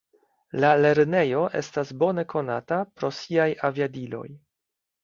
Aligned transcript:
La 0.63 0.71
lernejo 0.85 1.43
estas 1.61 1.93
bone 2.05 2.27
konata 2.35 2.81
pro 2.97 3.13
siaj 3.23 3.49
aviadiloj. 3.73 4.29